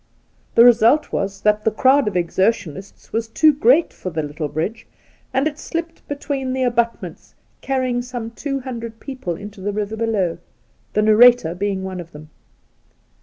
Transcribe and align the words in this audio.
The 0.55 0.65
result 0.65 1.11
was 1.13 1.41
that 1.41 1.63
the 1.63 1.69
crowd 1.69 2.07
of 2.07 2.17
excursionists 2.17 3.13
was 3.13 3.27
too 3.27 3.53
great 3.53 3.93
for 3.93 4.09
the 4.09 4.23
little 4.23 4.47
bridge, 4.47 4.87
and 5.31 5.45
it 5.47 5.59
slipped 5.59 6.07
between 6.07 6.53
the 6.53 6.63
abutments, 6.63 7.35
carrying 7.61 8.01
some 8.01 8.31
two 8.31 8.61
hundred 8.61 8.99
people 8.99 9.35
into 9.35 9.61
the 9.61 9.71
river 9.71 9.95
below, 9.95 10.39
the 10.93 11.03
narrator 11.03 11.53
being 11.53 11.83
one 11.83 11.99
of 11.99 12.13
them. 12.13 12.31